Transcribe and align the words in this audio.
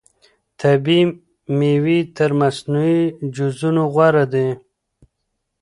طبیعي 0.59 1.03
مېوې 1.57 1.99
تر 2.17 2.29
مصنوعي 2.39 3.01
جوسونو 3.35 3.83
غوره 3.93 4.25
دي. 4.33 4.49